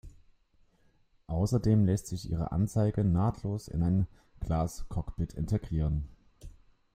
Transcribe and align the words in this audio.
Außerdem 1.27 1.85
lässt 1.85 2.07
sich 2.07 2.27
ihre 2.31 2.51
Anzeige 2.51 3.03
nahtlos 3.03 3.67
in 3.67 3.83
ein 3.83 4.07
Glascockpit 4.39 5.33
integrieren. 5.35 6.09